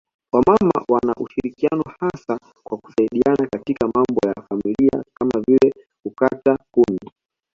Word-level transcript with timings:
Wamama 0.33 0.71
wana 0.91 1.13
ushirikiano 1.15 1.83
hasa 1.99 2.39
kwa 2.63 2.77
kusaidiana 2.77 3.47
katika 3.51 3.87
mambo 3.87 4.21
ya 4.27 4.43
familia 4.49 5.03
kama 5.19 5.43
vile 5.47 5.73
kukata 6.03 6.57
kuni 6.71 7.11